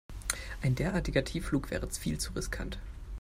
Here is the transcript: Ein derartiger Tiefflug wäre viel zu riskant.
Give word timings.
Ein 0.63 0.73
derartiger 0.73 1.23
Tiefflug 1.23 1.69
wäre 1.69 1.87
viel 1.91 2.17
zu 2.17 2.33
riskant. 2.33 2.79